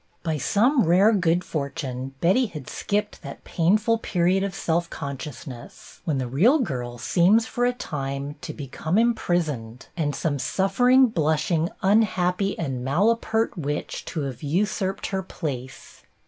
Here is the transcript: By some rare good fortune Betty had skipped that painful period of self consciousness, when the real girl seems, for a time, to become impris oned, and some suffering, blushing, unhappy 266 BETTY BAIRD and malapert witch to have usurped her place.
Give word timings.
By 0.23 0.39
some 0.39 0.81
rare 0.85 1.13
good 1.13 1.43
fortune 1.43 2.15
Betty 2.21 2.47
had 2.47 2.67
skipped 2.67 3.21
that 3.21 3.43
painful 3.43 3.99
period 3.99 4.43
of 4.43 4.55
self 4.55 4.89
consciousness, 4.89 6.01
when 6.05 6.17
the 6.17 6.25
real 6.27 6.57
girl 6.57 6.97
seems, 6.97 7.45
for 7.45 7.65
a 7.67 7.71
time, 7.73 8.33
to 8.41 8.51
become 8.51 8.95
impris 8.95 9.43
oned, 9.47 9.83
and 9.95 10.15
some 10.15 10.39
suffering, 10.39 11.05
blushing, 11.05 11.69
unhappy 11.83 12.55
266 12.55 12.55
BETTY 12.55 12.83
BAIRD 12.83 12.99
and 12.99 13.09
malapert 13.13 13.55
witch 13.57 14.03
to 14.05 14.21
have 14.21 14.41
usurped 14.41 15.05
her 15.13 15.21
place. 15.21 16.01